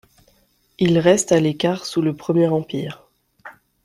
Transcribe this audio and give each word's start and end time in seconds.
Il 0.79 0.97
reste 0.97 1.31
à 1.31 1.39
l'écart 1.39 1.85
sous 1.85 2.01
le 2.01 2.15
Premier 2.15 2.47
Empire. 2.47 3.07